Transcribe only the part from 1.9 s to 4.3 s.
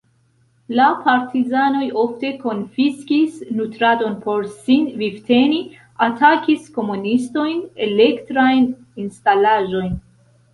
ofte konfiskis nutradon